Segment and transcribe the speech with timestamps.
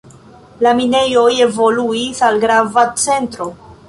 [0.65, 3.49] La minejoj evoluis al grava centro.